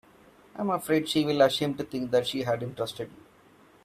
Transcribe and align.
I'm 0.55 0.71
afraid 0.71 1.07
she'd 1.07 1.27
feel 1.27 1.41
ashamed 1.43 1.77
to 1.77 1.83
think 1.83 2.11
she 2.25 2.41
hadn't 2.41 2.75
trusted 2.75 3.11
you. 3.15 3.23